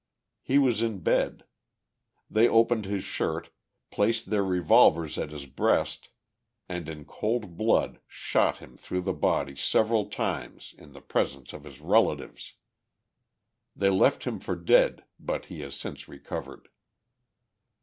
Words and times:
He 0.41 0.57
was 0.57 0.81
in 0.81 1.01
bed; 1.01 1.43
they 2.27 2.49
opened 2.49 2.85
his 2.85 3.03
shirt, 3.03 3.51
placed 3.91 4.31
their 4.31 4.43
revolvers 4.43 5.15
at 5.19 5.29
his 5.29 5.45
breast, 5.45 6.09
and 6.67 6.89
in 6.89 7.05
cold 7.05 7.55
blood 7.55 7.99
shot 8.07 8.57
him 8.57 8.77
through 8.77 9.01
the 9.01 9.13
body 9.13 9.55
several 9.55 10.09
times 10.09 10.73
in 10.75 10.93
the 10.93 11.01
presence 11.01 11.53
of 11.53 11.65
his 11.65 11.81
relatives. 11.81 12.55
They 13.75 13.91
left 13.91 14.23
him 14.23 14.39
for 14.39 14.55
dead, 14.55 15.03
but 15.19 15.45
he 15.53 15.59
has 15.59 15.75
since 15.75 16.07
recovered. 16.09 16.69